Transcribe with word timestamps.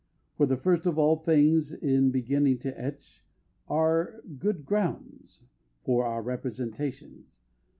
For 0.33 0.47
the 0.47 0.57
first 0.57 0.87
of 0.87 0.97
all 0.97 1.15
things 1.17 1.71
in 1.71 2.09
begining 2.09 2.57
to 2.61 2.75
etch 2.75 3.23
Are 3.67 4.23
good 4.39 4.65
grounds 4.65 5.41
for 5.83 6.05
our 6.07 6.23
representations. 6.23 7.41